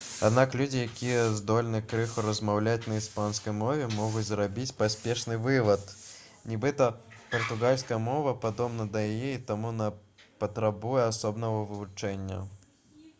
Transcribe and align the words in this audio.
аднак 0.27 0.53
людзі 0.59 0.77
якія 0.83 1.17
здольны 1.39 1.79
крыху 1.91 2.23
размаўляць 2.27 2.87
на 2.93 2.97
іспанскай 3.01 3.53
мове 3.57 3.89
могуць 3.97 4.23
зрабіць 4.29 4.73
паспешны 4.79 5.37
вывад 5.45 5.93
нібыта 6.53 6.87
партугальская 7.35 8.01
мова 8.09 8.33
падобна 8.49 8.91
да 8.99 9.07
яе 9.13 9.31
і 9.35 9.43
таму 9.53 9.77
не 9.83 9.93
патрабуе 10.47 11.07
асобнага 11.13 11.63
вывучэння 11.71 12.45